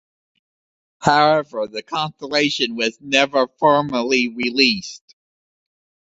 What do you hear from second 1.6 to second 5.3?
the Constellation was never formally released.